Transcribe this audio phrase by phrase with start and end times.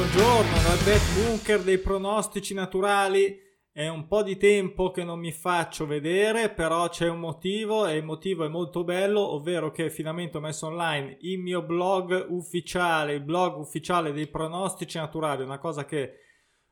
[0.00, 3.38] buongiorno dal Bet Bunker dei pronostici naturali.
[3.70, 7.96] È un po' di tempo che non mi faccio vedere, però c'è un motivo e
[7.96, 13.12] il motivo è molto bello, ovvero che finalmente ho messo online il mio blog ufficiale,
[13.12, 16.14] il blog ufficiale dei pronostici naturali, una cosa che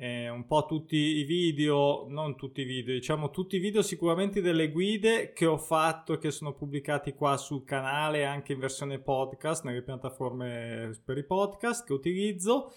[0.00, 4.40] eh, un po' tutti i video, non tutti i video, diciamo tutti i video sicuramente
[4.40, 9.64] delle guide che ho fatto che sono pubblicati qua sul canale, anche in versione podcast,
[9.64, 12.72] nelle piattaforme per i podcast che utilizzo.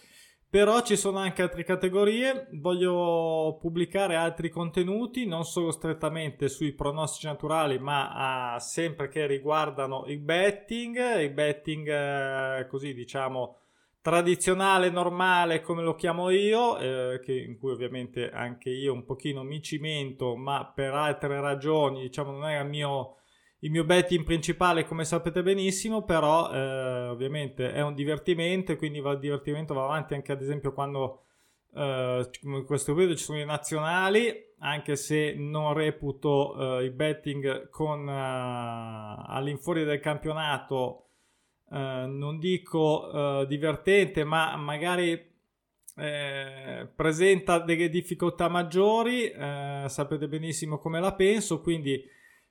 [0.49, 7.27] Però ci sono anche altre categorie, voglio pubblicare altri contenuti, non solo strettamente sui pronostici
[7.27, 13.59] naturali, ma uh, sempre che riguardano il betting, il betting uh, così diciamo
[14.01, 19.43] tradizionale, normale, come lo chiamo io, eh, che, in cui ovviamente anche io un pochino
[19.43, 23.15] mi cimento, ma per altre ragioni, diciamo, non è il mio
[23.63, 28.99] il mio betting principale, come sapete benissimo, però eh, ovviamente è un divertimento e quindi
[28.99, 31.25] il divertimento va avanti anche ad esempio quando
[31.75, 37.69] eh, in questo periodo ci sono i nazionali, anche se non reputo eh, il betting
[37.69, 41.10] con eh, all'infuori del campionato,
[41.71, 45.29] eh, non dico eh, divertente, ma magari
[46.95, 49.31] presenta delle difficoltà maggiori,
[49.85, 52.01] sapete benissimo come la penso, quindi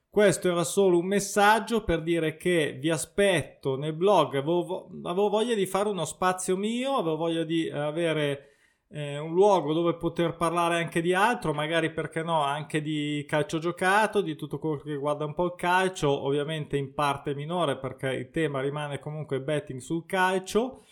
[0.09, 4.35] questo era solo un messaggio per dire che vi aspetto nel blog.
[4.35, 8.50] Avevo, avevo voglia di fare uno spazio mio, avevo voglia di avere
[8.93, 13.57] eh, un luogo dove poter parlare anche di altro, magari perché no, anche di calcio
[13.57, 18.09] giocato, di tutto quello che riguarda un po' il calcio, ovviamente in parte minore perché
[18.09, 20.83] il tema rimane comunque betting sul calcio.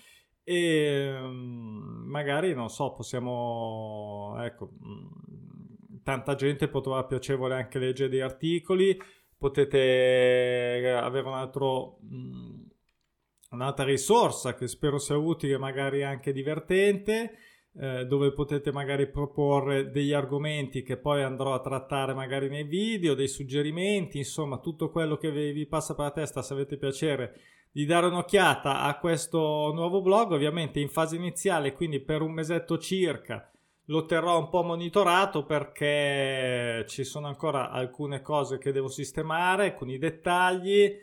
[0.43, 8.19] E mm, magari non so, possiamo ecco mm, tanta gente può piacevole anche leggere degli
[8.21, 8.97] articoli,
[9.37, 12.61] potete avere un altro, mm,
[13.51, 17.33] un'altra risorsa che spero sia utile, magari anche divertente,
[17.77, 23.13] eh, dove potete magari proporre degli argomenti che poi andrò a trattare magari nei video,
[23.13, 27.39] dei suggerimenti, insomma tutto quello che vi, passa per la testa se avete piacere
[27.71, 32.77] di dare un'occhiata a questo nuovo blog, ovviamente in fase iniziale, quindi per un mesetto
[32.77, 33.51] circa
[33.89, 39.97] lo terrò un po' monitorato perché ci sono ancora alcune cose che devo sistemare, alcuni
[39.97, 40.95] dettagli.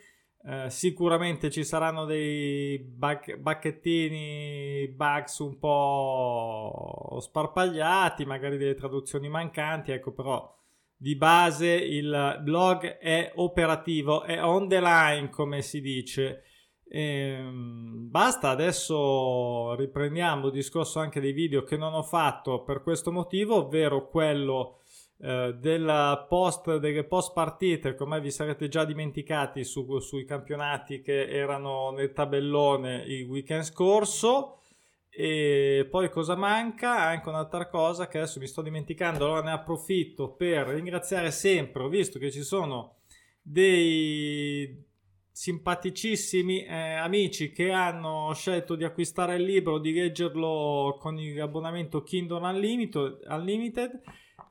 [0.45, 9.91] Eh, sicuramente ci saranno dei bac- bacchettini, bugs un po' sparpagliati, magari delle traduzioni mancanti,
[9.91, 10.55] ecco però
[10.95, 16.43] di base il blog è operativo, è on the line come si dice.
[16.89, 22.81] E, ehm, basta, adesso riprendiamo il discorso anche dei video che non ho fatto per
[22.81, 24.81] questo motivo, ovvero quello
[25.17, 31.89] della post, delle post partite che vi sarete già dimenticati su, sui campionati che erano
[31.91, 34.61] nel tabellone il weekend scorso.
[35.09, 36.99] E poi cosa manca?
[36.99, 41.89] Anche un'altra cosa che adesso mi sto dimenticando, allora ne approfitto per ringraziare sempre, ho
[41.89, 42.97] visto che ci sono
[43.41, 44.85] dei
[45.31, 52.47] simpaticissimi eh, amici che hanno scelto di acquistare il libro, di leggerlo con l'abbonamento Kindle
[52.47, 54.01] Unlimited, Unlimited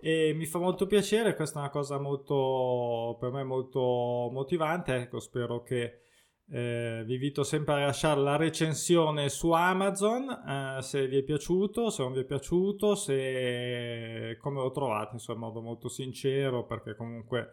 [0.06, 5.19] e mi fa molto piacere, questa è una cosa molto per me molto motivante, ecco
[5.19, 6.03] spero che
[6.49, 11.91] eh, vi invito sempre a lasciare la recensione su Amazon eh, se vi è piaciuto,
[11.91, 16.95] se non vi è piaciuto, se come lo trovate, insomma, in modo molto sincero perché
[16.95, 17.51] comunque